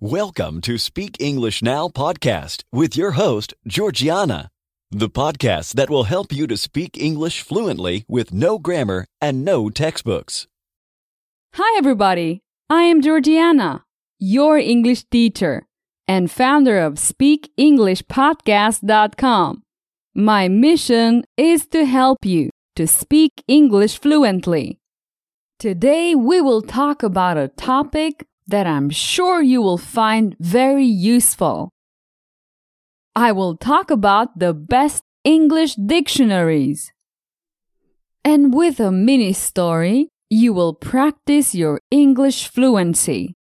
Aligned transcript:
Welcome 0.00 0.60
to 0.62 0.76
Speak 0.76 1.16
English 1.20 1.62
Now 1.62 1.86
podcast 1.86 2.64
with 2.72 2.96
your 2.96 3.12
host, 3.12 3.54
Georgiana, 3.64 4.50
the 4.90 5.08
podcast 5.08 5.74
that 5.74 5.88
will 5.88 6.02
help 6.02 6.32
you 6.32 6.48
to 6.48 6.56
speak 6.56 6.98
English 6.98 7.42
fluently 7.42 8.04
with 8.08 8.34
no 8.34 8.58
grammar 8.58 9.06
and 9.20 9.44
no 9.44 9.70
textbooks. 9.70 10.48
Hi, 11.54 11.78
everybody. 11.78 12.40
I 12.68 12.82
am 12.82 13.02
Georgiana, 13.02 13.84
your 14.18 14.58
English 14.58 15.04
teacher 15.12 15.64
and 16.08 16.28
founder 16.28 16.80
of 16.80 16.94
SpeakEnglishPodcast.com. 16.94 19.62
My 20.12 20.48
mission 20.48 21.22
is 21.36 21.68
to 21.68 21.84
help 21.84 22.24
you 22.24 22.50
to 22.74 22.88
speak 22.88 23.44
English 23.46 24.00
fluently. 24.00 24.80
Today, 25.60 26.16
we 26.16 26.40
will 26.40 26.62
talk 26.62 27.04
about 27.04 27.36
a 27.36 27.46
topic 27.46 28.26
that 28.46 28.66
I'm 28.66 28.90
sure 28.90 29.40
you 29.42 29.62
will 29.62 29.78
find 29.78 30.36
very 30.38 30.84
useful. 30.84 31.70
I 33.16 33.32
will 33.32 33.56
talk 33.56 33.90
about 33.90 34.38
the 34.38 34.52
best 34.52 35.02
English 35.24 35.76
dictionaries. 35.76 36.92
And 38.24 38.52
with 38.52 38.80
a 38.80 38.90
mini 38.90 39.32
story, 39.32 40.08
you 40.30 40.52
will 40.52 40.74
practice 40.74 41.54
your 41.54 41.80
English 41.90 42.48
fluency. 42.48 43.34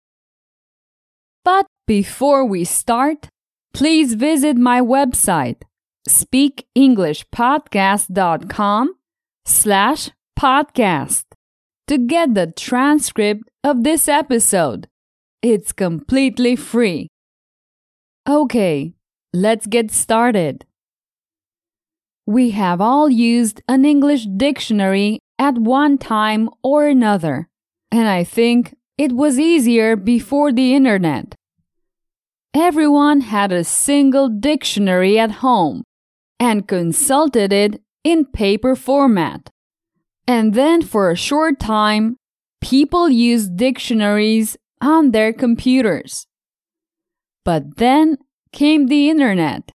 But 1.43 1.65
before 1.87 2.45
we 2.45 2.63
start, 2.63 3.27
please 3.73 4.13
visit 4.13 4.55
my 4.57 4.79
website, 4.79 5.63
speakenglishpodcast.com 6.07 8.95
slash 9.45 10.09
podcast 10.39 11.25
to 11.87 11.97
get 11.97 12.33
the 12.33 12.53
transcript 12.55 13.43
of 13.63 13.83
this 13.83 14.07
episode. 14.07 14.87
It's 15.43 15.73
completely 15.73 16.55
free. 16.55 17.09
Okay, 18.25 18.93
let's 19.33 19.65
get 19.67 19.91
started. 19.91 20.65
We 22.25 22.51
have 22.51 22.79
all 22.79 23.09
used 23.09 23.61
an 23.67 23.83
English 23.83 24.25
dictionary 24.37 25.19
at 25.37 25.55
one 25.55 25.97
time 25.97 26.49
or 26.63 26.87
another, 26.87 27.49
and 27.91 28.07
I 28.07 28.23
think 28.23 28.77
it 28.97 29.11
was 29.11 29.37
easier 29.37 29.97
before 29.97 30.53
the 30.53 30.73
internet. 30.73 31.35
Everyone 32.53 33.19
had 33.19 33.51
a 33.51 33.65
single 33.65 34.29
dictionary 34.29 35.19
at 35.19 35.43
home 35.43 35.83
and 36.39 36.69
consulted 36.69 37.51
it 37.51 37.81
in 38.05 38.23
paper 38.23 38.77
format. 38.77 39.49
And 40.25 40.53
then 40.53 40.81
for 40.81 41.11
a 41.11 41.17
short 41.17 41.59
time, 41.59 42.15
people 42.61 43.09
used 43.09 43.57
dictionaries 43.57 44.55
on 44.83 45.11
their 45.11 45.31
computers. 45.31 46.27
But 47.45 47.77
then 47.77 48.17
came 48.51 48.87
the 48.87 49.09
internet, 49.09 49.71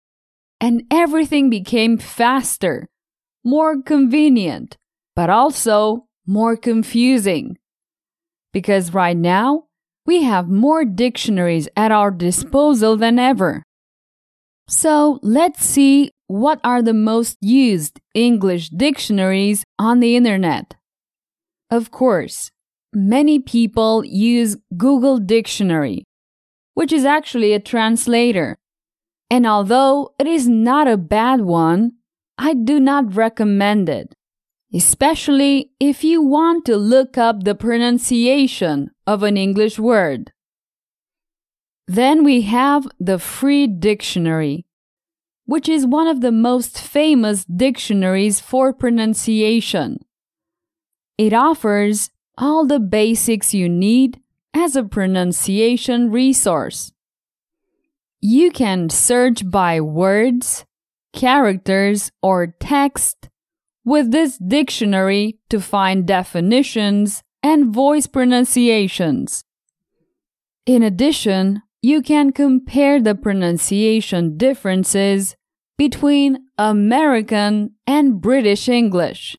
and 0.60 0.84
everything 0.92 1.50
became 1.50 1.98
faster, 1.98 2.88
more 3.44 3.82
convenient, 3.82 4.78
but 5.16 5.30
also 5.30 6.08
more 6.26 6.58
confusing. 6.58 7.58
Because 8.52 8.94
right 8.94 9.18
now, 9.18 9.66
we 10.06 10.24
have 10.24 10.50
more 10.50 10.86
dictionaries 10.86 11.68
at 11.76 11.92
our 11.92 12.12
disposal 12.12 12.98
than 12.98 13.20
ever. 13.20 13.64
So 14.68 15.20
let's 15.22 15.64
see 15.64 16.12
what 16.28 16.60
are 16.64 16.82
the 16.82 16.94
most 16.94 17.38
used 17.42 18.00
English 18.14 18.70
dictionaries 18.70 19.64
on 19.78 20.00
the 20.00 20.16
internet. 20.16 20.76
Of 21.70 21.92
course, 21.92 22.50
many 22.96 23.40
people 23.40 24.04
use 24.06 24.58
Google 24.78 25.20
Dictionary, 25.20 26.06
which 26.74 26.92
is 26.92 27.06
actually 27.06 27.54
a 27.54 27.60
translator. 27.60 28.58
And 29.30 29.46
although 29.46 30.14
it 30.20 30.28
is 30.28 30.48
not 30.48 30.88
a 30.88 30.98
bad 30.98 31.42
one, 31.42 31.94
I 32.38 32.54
do 32.54 32.80
not 32.80 33.16
recommend 33.16 33.90
it, 33.90 34.14
especially 34.74 35.72
if 35.80 36.04
you 36.04 36.22
want 36.22 36.66
to 36.66 36.78
look 36.78 37.18
up 37.18 37.44
the 37.44 37.56
pronunciation 37.56 38.92
of 39.08 39.24
an 39.24 39.38
English 39.38 39.80
word. 39.80 40.32
Then 41.88 42.24
we 42.24 42.42
have 42.42 42.88
the 43.00 43.20
Free 43.20 43.68
Dictionary, 43.68 44.66
which 45.46 45.70
is 45.70 45.86
one 45.86 46.08
of 46.08 46.22
the 46.22 46.32
most 46.32 46.82
famous 46.82 47.46
dictionaries 47.46 48.40
for 48.40 48.74
pronunciation. 48.74 50.00
It 51.18 51.32
offers 51.32 52.10
all 52.38 52.66
the 52.66 52.80
basics 52.80 53.54
you 53.54 53.70
need 53.70 54.20
as 54.54 54.76
a 54.76 54.84
pronunciation 54.84 56.12
resource. 56.12 56.92
You 58.22 58.52
can 58.52 58.90
search 58.90 59.50
by 59.50 59.82
words, 59.82 60.66
characters, 61.14 62.12
or 62.22 62.48
text 62.60 63.30
with 63.84 64.12
this 64.12 64.38
dictionary 64.38 65.38
to 65.50 65.60
find 65.60 66.08
definitions 66.08 67.22
and 67.44 67.74
voice 67.74 68.08
pronunciations. 68.08 69.44
In 70.66 70.82
addition, 70.82 71.62
you 71.82 72.02
can 72.02 72.32
compare 72.32 73.00
the 73.00 73.14
pronunciation 73.14 74.38
differences 74.38 75.36
between 75.78 76.40
American 76.58 77.76
and 77.86 78.20
British 78.20 78.68
English. 78.68 79.38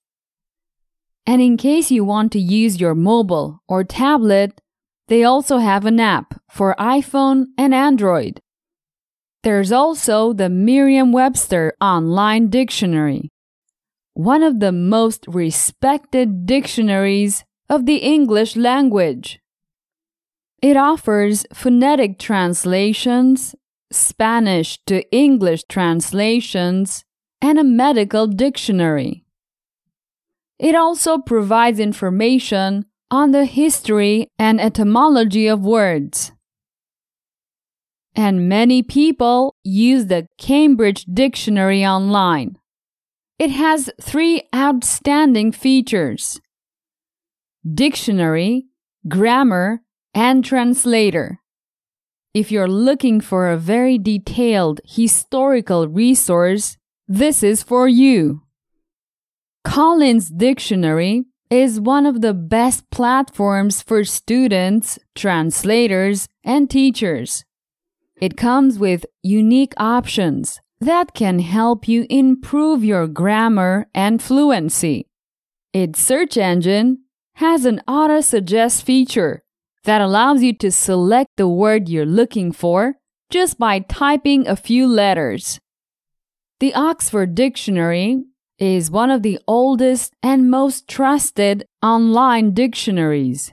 And 1.27 1.43
in 1.43 1.57
case 1.57 1.91
you 1.91 2.05
want 2.05 2.31
to 2.33 2.39
use 2.39 2.81
your 2.81 2.95
mobile 2.95 3.61
or 3.69 3.83
tablet, 3.83 4.61
they 5.09 5.25
also 5.25 5.59
have 5.59 5.85
an 5.85 5.99
app 5.99 6.41
for 6.49 6.75
iPhone 6.79 7.47
and 7.59 7.75
Android. 7.75 8.41
There's 9.43 9.73
also 9.73 10.33
the 10.33 10.49
Merriam 10.49 11.13
Webster 11.13 11.75
Online 11.81 12.49
Dictionary, 12.49 13.31
one 14.15 14.43
of 14.43 14.61
the 14.61 14.73
most 14.73 15.25
respected 15.29 16.47
dictionaries 16.47 17.45
of 17.69 17.87
the 17.87 17.97
English 17.97 18.57
language. 18.57 19.41
It 20.63 20.77
offers 20.77 21.45
phonetic 21.53 22.19
translations, 22.19 23.55
Spanish 23.93 24.79
to 24.87 25.09
English 25.15 25.65
translations, 25.69 27.05
and 27.41 27.59
a 27.59 27.65
medical 27.65 28.27
dictionary. 28.27 29.26
It 30.59 30.75
also 30.75 31.19
provides 31.19 31.79
information 31.79 32.87
on 33.11 33.31
the 33.31 33.45
history 33.45 34.29
and 34.39 34.61
etymology 34.61 35.47
of 35.47 35.61
words. 35.65 36.33
And 38.15 38.49
many 38.49 38.83
people 38.83 39.55
use 39.63 40.07
the 40.07 40.27
Cambridge 40.39 41.05
Dictionary 41.05 41.85
online. 41.85 42.57
It 43.39 43.51
has 43.51 43.91
three 44.01 44.49
outstanding 44.55 45.53
features 45.53 46.41
dictionary, 47.75 48.67
grammar, 49.07 49.83
and 50.15 50.43
translator. 50.43 51.41
If 52.33 52.51
you're 52.51 52.69
looking 52.69 53.21
for 53.21 53.51
a 53.51 53.59
very 53.59 53.99
detailed 53.99 54.81
historical 54.85 55.87
resource, 55.89 56.79
this 57.07 57.43
is 57.43 57.63
for 57.63 57.89
you. 57.89 58.46
Collins 59.67 60.29
Dictionary 60.31 61.25
is 61.51 61.81
one 61.81 62.07
of 62.07 62.21
the 62.21 62.33
best 62.33 62.89
platforms 62.91 63.83
for 63.83 64.05
students, 64.05 64.97
translators, 65.17 66.29
and 66.45 66.71
teachers. 66.71 67.45
It 68.21 68.37
comes 68.37 68.79
with 68.79 69.05
unique 69.25 69.75
options 69.77 70.61
that 70.81 71.15
can 71.15 71.41
help 71.41 71.89
you 71.89 72.07
improve 72.09 72.85
your 72.85 73.09
grammar 73.09 73.89
and 73.93 74.23
fluency. 74.23 75.09
Its 75.73 76.01
search 76.01 76.37
engine 76.37 77.01
has 77.35 77.65
an 77.65 77.83
auto 77.89 78.21
suggest 78.21 78.87
feature 78.87 79.43
that 79.83 80.01
allows 80.01 80.45
you 80.45 80.53
to 80.55 80.71
select 80.71 81.31
the 81.37 81.49
word 81.49 81.89
you're 81.89 82.07
looking 82.07 82.53
for 82.53 82.95
just 83.31 83.59
by 83.59 83.81
typing 83.81 84.47
a 84.47 84.55
few 84.55 84.87
letters. 84.87 85.59
The 86.61 86.73
Oxford 86.73 87.35
Dictionary 87.35 88.23
is 88.59 88.91
one 88.91 89.11
of 89.11 89.23
the 89.23 89.39
oldest 89.47 90.15
and 90.23 90.51
most 90.51 90.89
trusted 90.89 91.67
online 91.83 92.53
dictionaries. 92.53 93.53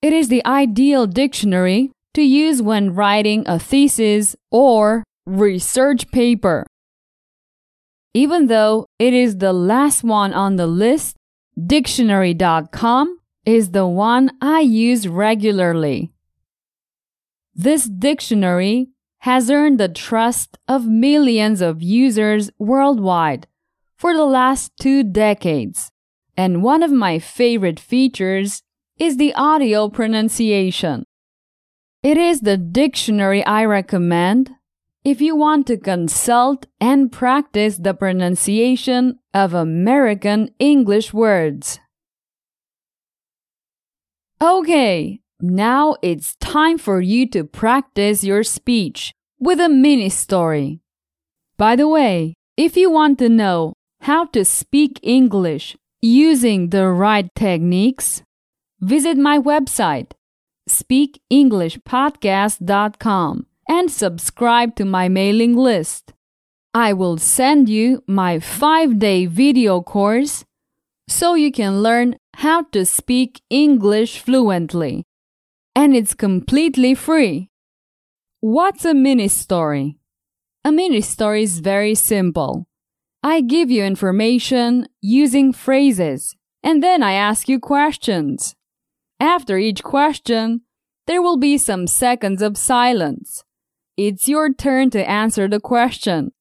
It 0.00 0.12
is 0.12 0.28
the 0.28 0.44
ideal 0.46 1.06
dictionary 1.06 1.92
to 2.14 2.22
use 2.22 2.62
when 2.62 2.94
writing 2.94 3.44
a 3.46 3.58
thesis 3.58 4.34
or 4.50 5.04
research 5.26 6.10
paper. 6.10 6.66
Even 8.14 8.46
though 8.46 8.86
it 8.98 9.14
is 9.14 9.36
the 9.36 9.52
last 9.52 10.02
one 10.02 10.32
on 10.32 10.56
the 10.56 10.66
list, 10.66 11.16
dictionary.com 11.66 13.18
is 13.44 13.70
the 13.70 13.86
one 13.86 14.30
I 14.40 14.60
use 14.60 15.06
regularly. 15.06 16.12
This 17.54 17.84
dictionary 17.84 18.88
has 19.20 19.50
earned 19.50 19.78
the 19.78 19.88
trust 19.88 20.58
of 20.66 20.86
millions 20.86 21.60
of 21.60 21.82
users 21.82 22.50
worldwide 22.58 23.46
for 24.00 24.14
the 24.14 24.24
last 24.24 24.72
two 24.80 25.04
decades. 25.04 25.90
And 26.34 26.62
one 26.62 26.82
of 26.82 26.90
my 26.90 27.18
favorite 27.18 27.78
features 27.78 28.62
is 28.98 29.18
the 29.18 29.34
audio 29.34 29.90
pronunciation. 29.90 31.04
It 32.02 32.16
is 32.16 32.40
the 32.40 32.56
dictionary 32.56 33.44
I 33.44 33.66
recommend 33.66 34.52
if 35.04 35.20
you 35.20 35.36
want 35.36 35.66
to 35.66 35.76
consult 35.76 36.64
and 36.80 37.12
practice 37.12 37.76
the 37.76 37.92
pronunciation 37.92 39.18
of 39.34 39.52
American 39.52 40.48
English 40.58 41.12
words. 41.12 41.78
Okay, 44.40 45.20
now 45.42 45.96
it's 46.00 46.36
time 46.36 46.78
for 46.78 47.02
you 47.02 47.28
to 47.28 47.44
practice 47.44 48.24
your 48.24 48.44
speech 48.44 49.12
with 49.38 49.60
a 49.60 49.68
mini 49.68 50.08
story. 50.08 50.80
By 51.58 51.76
the 51.76 51.86
way, 51.86 52.32
if 52.56 52.78
you 52.78 52.90
want 52.90 53.18
to 53.18 53.28
know 53.28 53.74
how 54.00 54.24
to 54.26 54.44
speak 54.44 55.00
English 55.02 55.76
using 56.00 56.70
the 56.70 56.88
right 56.88 57.28
techniques, 57.34 58.22
visit 58.80 59.18
my 59.18 59.38
website, 59.38 60.12
speakenglishpodcast.com 60.68 63.46
and 63.68 63.90
subscribe 63.90 64.76
to 64.76 64.84
my 64.84 65.08
mailing 65.08 65.56
list. 65.56 66.12
I 66.72 66.92
will 66.92 67.18
send 67.18 67.68
you 67.68 68.04
my 68.06 68.38
five 68.38 68.98
day 68.98 69.26
video 69.26 69.80
course 69.80 70.44
so 71.08 71.34
you 71.34 71.52
can 71.52 71.82
learn 71.82 72.16
how 72.36 72.62
to 72.72 72.86
speak 72.86 73.42
English 73.50 74.20
fluently. 74.20 75.04
And 75.74 75.94
it's 75.94 76.14
completely 76.14 76.94
free. 76.94 77.50
What's 78.40 78.84
a 78.84 78.94
mini 78.94 79.28
story? 79.28 79.98
A 80.64 80.72
mini 80.72 81.00
story 81.00 81.42
is 81.42 81.60
very 81.60 81.94
simple. 81.94 82.66
I 83.22 83.42
give 83.42 83.70
you 83.70 83.84
information 83.84 84.88
using 85.02 85.52
phrases, 85.52 86.36
and 86.62 86.82
then 86.82 87.02
I 87.02 87.12
ask 87.12 87.48
you 87.48 87.60
questions. 87.60 88.54
After 89.20 89.58
each 89.58 89.82
question, 89.82 90.62
there 91.06 91.20
will 91.20 91.36
be 91.36 91.58
some 91.58 91.86
seconds 91.86 92.40
of 92.40 92.56
silence. 92.56 93.44
It's 93.96 94.26
your 94.26 94.52
turn 94.52 94.88
to 94.90 95.10
answer 95.10 95.48
the 95.48 95.60
question. 95.60 96.32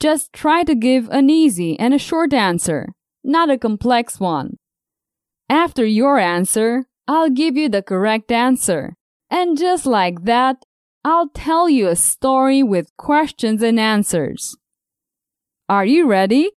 Just 0.00 0.32
try 0.32 0.64
to 0.64 0.74
give 0.74 1.08
an 1.10 1.30
easy 1.30 1.78
and 1.78 1.94
a 1.94 1.98
short 1.98 2.32
answer, 2.34 2.88
not 3.22 3.48
a 3.48 3.56
complex 3.56 4.18
one. 4.18 4.58
After 5.48 5.86
your 5.86 6.18
answer, 6.18 6.86
I'll 7.06 7.30
give 7.30 7.56
you 7.56 7.68
the 7.68 7.82
correct 7.82 8.32
answer. 8.32 8.96
And 9.30 9.56
just 9.56 9.86
like 9.86 10.24
that, 10.24 10.64
I'll 11.04 11.28
tell 11.28 11.68
you 11.68 11.86
a 11.86 11.96
story 11.96 12.62
with 12.62 12.96
questions 12.96 13.62
and 13.62 13.78
answers. 13.78 14.56
Are 15.66 15.86
you 15.86 16.06
ready? 16.06 16.50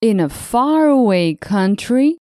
In 0.00 0.18
a 0.18 0.28
faraway 0.28 1.34
country, 1.34 2.18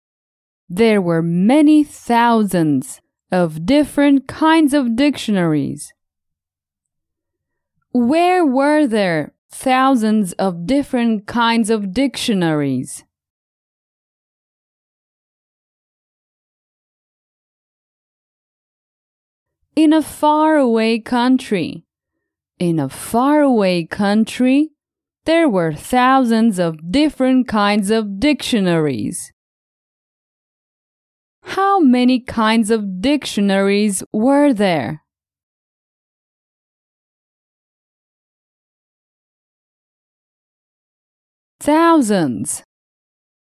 there 0.69 1.01
were 1.01 1.23
many 1.23 1.83
thousands 1.83 3.01
of 3.33 3.65
different 3.65 4.29
kinds 4.29 4.75
of 4.75 4.95
dictionaries. 4.95 5.95
Where 7.93 8.45
were 8.45 8.87
there 8.87 9.33
thousands 9.51 10.35
of 10.35 10.67
different 10.67 11.27
kinds 11.27 11.71
of 11.71 11.95
dictionaries? 11.95 13.05
In 19.75 19.95
a 19.95 20.03
faraway 20.03 20.99
country. 20.99 21.87
In 22.59 22.79
a 22.79 22.91
faraway 22.91 23.85
country, 23.85 24.74
there 25.27 25.49
were 25.49 25.73
thousands 25.73 26.59
of 26.59 26.91
different 26.91 27.49
kinds 27.49 27.91
of 27.91 28.21
dictionaries. 28.21 29.33
How 31.43 31.81
many 31.81 32.21
kinds 32.21 32.71
of 32.71 33.01
dictionaries 33.01 34.03
were 34.13 34.53
there? 34.53 35.03
Thousands. 41.61 42.63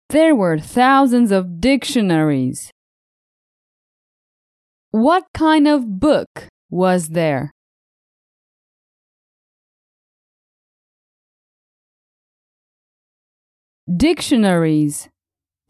There 0.09 0.35
were 0.35 0.59
thousands 0.59 1.31
of 1.31 1.61
dictionaries. 1.61 2.71
What 4.91 5.25
kind 5.33 5.67
of 5.67 5.99
book 5.99 6.47
was 6.69 7.09
there? 7.09 7.51
Dictionaries. 13.97 15.09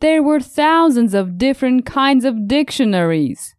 There 0.01 0.21
were 0.21 0.41
thousands 0.41 1.13
of 1.13 1.37
different 1.37 1.85
kinds 1.85 2.25
of 2.25 2.47
dictionaries. 2.47 3.55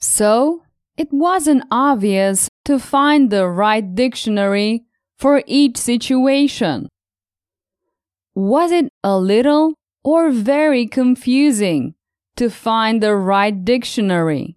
So, 0.00 0.62
it 0.96 1.08
wasn't 1.12 1.64
obvious 1.70 2.48
to 2.64 2.78
find 2.78 3.30
the 3.30 3.46
right 3.46 3.94
dictionary 3.94 4.84
for 5.16 5.44
each 5.46 5.76
situation. 5.76 6.88
Was 8.34 8.72
it 8.72 8.88
a 9.04 9.16
little 9.16 9.74
or 10.02 10.30
very 10.30 10.86
confusing 10.86 11.94
to 12.36 12.50
find 12.50 13.00
the 13.00 13.14
right 13.14 13.64
dictionary? 13.64 14.56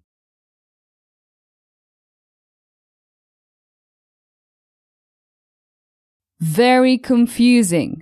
Very 6.40 6.98
confusing. 6.98 8.00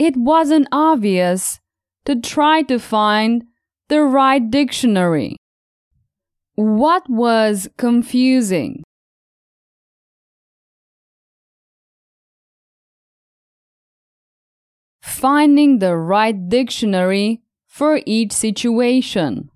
It 0.00 0.16
wasn't 0.16 0.66
obvious 0.72 1.60
to 2.06 2.16
try 2.16 2.62
to 2.62 2.78
find 2.78 3.44
the 3.88 4.02
right 4.02 4.50
dictionary. 4.50 5.36
What 6.54 7.08
was 7.08 7.68
confusing? 7.76 8.82
finding 15.20 15.80
the 15.80 15.94
right 15.94 16.48
dictionary 16.48 17.42
for 17.66 18.00
each 18.06 18.32
situation. 18.32 19.50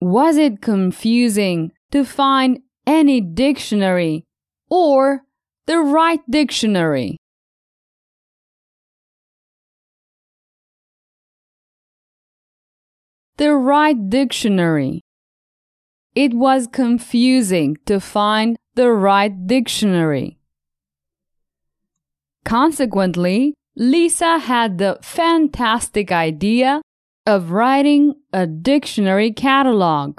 Was 0.00 0.38
it 0.38 0.62
confusing 0.62 1.72
to 1.90 2.04
find 2.06 2.60
any 2.86 3.20
dictionary 3.20 4.24
or 4.70 5.24
the 5.66 5.78
right 5.78 6.20
dictionary? 6.30 7.19
The 13.40 13.54
right 13.54 13.96
dictionary. 14.10 15.00
It 16.14 16.34
was 16.34 16.66
confusing 16.66 17.78
to 17.86 17.98
find 17.98 18.58
the 18.74 18.92
right 18.92 19.32
dictionary. 19.46 20.36
Consequently, 22.44 23.54
Lisa 23.74 24.40
had 24.40 24.76
the 24.76 24.98
fantastic 25.00 26.12
idea 26.12 26.82
of 27.24 27.50
writing 27.50 28.12
a 28.30 28.46
dictionary 28.46 29.32
catalog. 29.32 30.18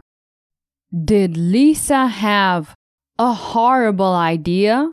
Did 0.91 1.37
Lisa 1.37 2.07
have 2.07 2.73
a 3.19 3.33
horrible 3.33 4.15
idea? 4.15 4.89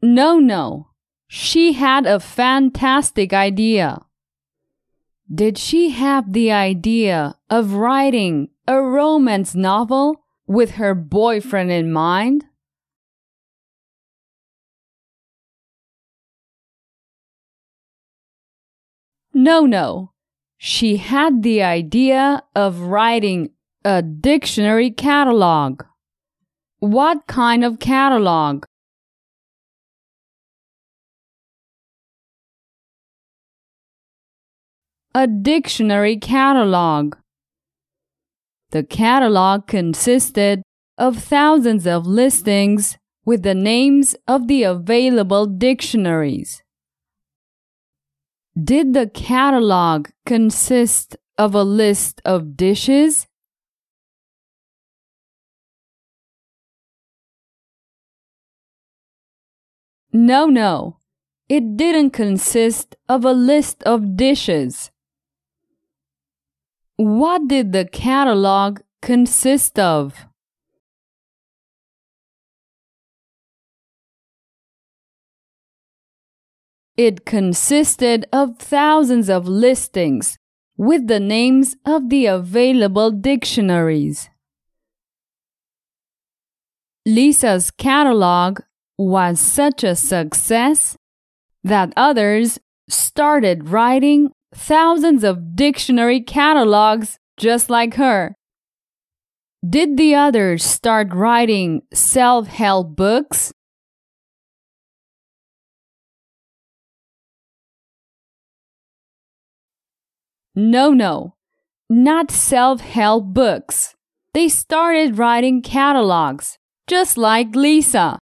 No, 0.00 0.38
no. 0.38 0.87
She 1.28 1.74
had 1.74 2.06
a 2.06 2.18
fantastic 2.18 3.34
idea. 3.34 4.00
Did 5.32 5.58
she 5.58 5.90
have 5.90 6.32
the 6.32 6.50
idea 6.50 7.36
of 7.50 7.74
writing 7.74 8.48
a 8.66 8.80
romance 8.80 9.54
novel 9.54 10.24
with 10.46 10.72
her 10.72 10.94
boyfriend 10.94 11.70
in 11.70 11.92
mind? 11.92 12.46
No, 19.34 19.66
no. 19.66 20.12
She 20.56 20.96
had 20.96 21.42
the 21.42 21.62
idea 21.62 22.42
of 22.56 22.80
writing 22.80 23.50
a 23.84 24.00
dictionary 24.02 24.90
catalog. 24.90 25.82
What 26.78 27.26
kind 27.26 27.64
of 27.64 27.78
catalog? 27.78 28.64
A 35.18 35.26
dictionary 35.26 36.16
catalog. 36.16 37.16
The 38.70 38.84
catalog 38.84 39.66
consisted 39.66 40.62
of 40.96 41.18
thousands 41.18 41.88
of 41.88 42.06
listings 42.06 42.98
with 43.24 43.42
the 43.42 43.52
names 43.52 44.14
of 44.28 44.46
the 44.46 44.62
available 44.62 45.46
dictionaries. 45.46 46.62
Did 48.56 48.94
the 48.94 49.08
catalog 49.08 50.06
consist 50.24 51.16
of 51.36 51.52
a 51.52 51.64
list 51.64 52.22
of 52.24 52.56
dishes? 52.56 53.26
No, 60.12 60.46
no. 60.46 60.98
it 61.48 61.76
didn't 61.76 62.10
consist 62.10 62.94
of 63.08 63.24
a 63.24 63.32
list 63.32 63.82
of 63.82 64.16
dishes. 64.16 64.92
What 66.98 67.46
did 67.46 67.70
the 67.70 67.84
catalog 67.84 68.80
consist 69.02 69.78
of? 69.78 70.26
It 76.96 77.24
consisted 77.24 78.26
of 78.32 78.58
thousands 78.58 79.30
of 79.30 79.46
listings 79.46 80.38
with 80.76 81.06
the 81.06 81.20
names 81.20 81.76
of 81.86 82.08
the 82.08 82.26
available 82.26 83.12
dictionaries. 83.12 84.28
Lisa's 87.06 87.70
catalog 87.70 88.58
was 88.98 89.38
such 89.38 89.84
a 89.84 89.94
success 89.94 90.96
that 91.62 91.92
others 91.96 92.58
started 92.88 93.68
writing 93.68 94.32
thousands 94.54 95.24
of 95.24 95.54
dictionary 95.56 96.20
catalogs 96.20 97.18
just 97.36 97.70
like 97.70 97.94
her. 97.94 98.34
Did 99.68 99.96
the 99.96 100.14
others 100.14 100.64
start 100.64 101.12
writing 101.12 101.82
self 101.92 102.46
help 102.46 102.94
books? 102.94 103.52
No, 110.54 110.92
no, 110.92 111.34
not 111.88 112.30
self 112.30 112.80
help 112.80 113.26
books. 113.26 113.94
They 114.34 114.48
started 114.48 115.18
writing 115.18 115.62
catalogs, 115.62 116.58
just 116.86 117.16
like 117.16 117.54
Lisa. 117.54 118.18